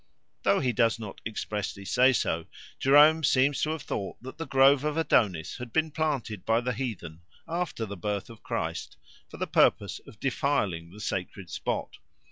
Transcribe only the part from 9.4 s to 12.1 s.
purpose of defiling the sacred spot.